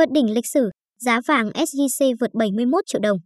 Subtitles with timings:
[0.00, 0.70] Vượt đỉnh lịch sử,
[1.00, 3.18] giá vàng SJC vượt 71 triệu đồng.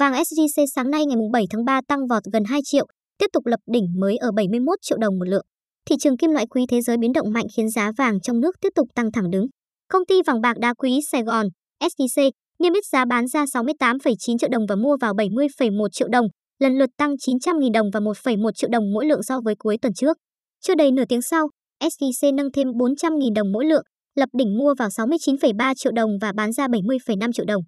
[0.00, 2.86] Vàng SJC sáng nay ngày 7 tháng 3 tăng vọt gần 2 triệu,
[3.18, 5.44] tiếp tục lập đỉnh mới ở 71 triệu đồng một lượng.
[5.88, 8.50] Thị trường kim loại quý thế giới biến động mạnh khiến giá vàng trong nước
[8.60, 9.46] tiếp tục tăng thẳng đứng.
[9.88, 11.46] Công ty vàng bạc đá quý Sài Gòn,
[11.80, 16.26] SJC, niêm yết giá bán ra 68,9 triệu đồng và mua vào 70,1 triệu đồng,
[16.58, 19.94] lần lượt tăng 900.000 đồng và 1,1 triệu đồng mỗi lượng so với cuối tuần
[19.94, 20.16] trước.
[20.60, 21.48] Chưa đầy nửa tiếng sau,
[21.82, 23.84] SJC nâng thêm 400.000 đồng mỗi lượng,
[24.16, 27.62] lập đỉnh mua vào 69,3 triệu đồng và bán ra 70,5 triệu đồng.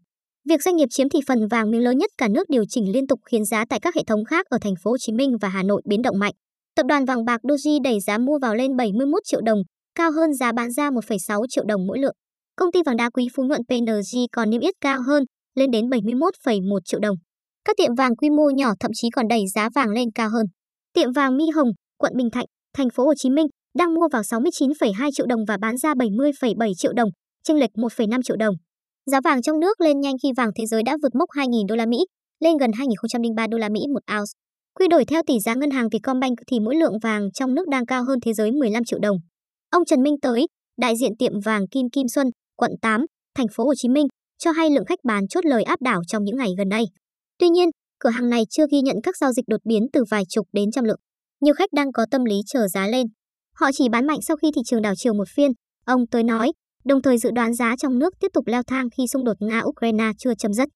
[0.48, 3.06] Việc doanh nghiệp chiếm thị phần vàng miếng lớn nhất cả nước điều chỉnh liên
[3.06, 5.48] tục khiến giá tại các hệ thống khác ở thành phố Hồ Chí Minh và
[5.48, 6.32] Hà Nội biến động mạnh.
[6.76, 9.58] Tập đoàn vàng bạc Doji đẩy giá mua vào lên 71 triệu đồng,
[9.94, 12.14] cao hơn giá bán ra 1,6 triệu đồng mỗi lượng.
[12.56, 15.24] Công ty vàng đá quý Phú Nhuận PNG còn niêm yết cao hơn,
[15.54, 17.16] lên đến 71,1 triệu đồng.
[17.64, 20.46] Các tiệm vàng quy mô nhỏ thậm chí còn đẩy giá vàng lên cao hơn.
[20.94, 21.68] Tiệm vàng Mi Hồng,
[21.98, 22.46] quận Bình Thạnh,
[22.76, 23.46] thành phố Hồ Chí Minh
[23.78, 27.08] đang mua vào 69,2 triệu đồng và bán ra 70,7 triệu đồng,
[27.44, 28.54] chênh lệch 1,5 triệu đồng.
[29.06, 31.76] Giá vàng trong nước lên nhanh khi vàng thế giới đã vượt mốc 2.000 đô
[31.76, 31.98] la Mỹ,
[32.40, 34.30] lên gần 2003 đô la Mỹ một ounce.
[34.74, 37.86] Quy đổi theo tỷ giá ngân hàng Vietcombank thì mỗi lượng vàng trong nước đang
[37.86, 39.16] cao hơn thế giới 15 triệu đồng.
[39.70, 40.46] Ông Trần Minh Tới,
[40.80, 42.26] đại diện tiệm vàng Kim Kim Xuân,
[42.56, 43.00] quận 8,
[43.36, 44.06] thành phố Hồ Chí Minh,
[44.38, 46.84] cho hay lượng khách bán chốt lời áp đảo trong những ngày gần đây.
[47.38, 47.68] Tuy nhiên,
[48.00, 50.70] cửa hàng này chưa ghi nhận các giao dịch đột biến từ vài chục đến
[50.70, 51.00] trăm lượng.
[51.40, 53.06] Nhiều khách đang có tâm lý chờ giá lên.
[53.60, 55.50] Họ chỉ bán mạnh sau khi thị trường đảo chiều một phiên,
[55.86, 56.52] ông Tới nói,
[56.84, 60.12] đồng thời dự đoán giá trong nước tiếp tục leo thang khi xung đột Nga-Ukraine
[60.18, 60.68] chưa chấm dứt.